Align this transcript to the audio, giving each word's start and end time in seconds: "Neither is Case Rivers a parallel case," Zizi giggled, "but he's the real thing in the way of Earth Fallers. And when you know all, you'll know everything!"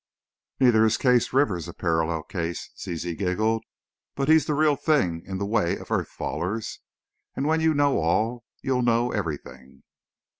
"Neither 0.59 0.83
is 0.83 0.97
Case 0.97 1.31
Rivers 1.31 1.67
a 1.67 1.75
parallel 1.75 2.23
case," 2.23 2.71
Zizi 2.75 3.13
giggled, 3.13 3.63
"but 4.15 4.29
he's 4.29 4.47
the 4.47 4.55
real 4.55 4.75
thing 4.75 5.21
in 5.27 5.37
the 5.37 5.45
way 5.45 5.77
of 5.77 5.91
Earth 5.91 6.07
Fallers. 6.09 6.79
And 7.35 7.45
when 7.45 7.61
you 7.61 7.75
know 7.75 7.99
all, 7.99 8.43
you'll 8.63 8.81
know 8.81 9.11
everything!" 9.11 9.83